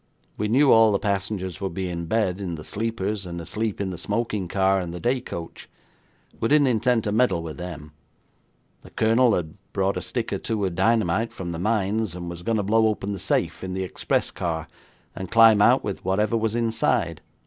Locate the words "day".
4.99-5.21